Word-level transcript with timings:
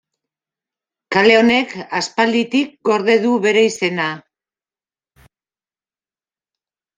Kale 1.15 1.35
honek 1.39 1.75
aspalditik 1.99 2.71
gorde 2.91 3.17
du 3.27 3.35
bere 3.45 3.63
izena. 3.67 4.09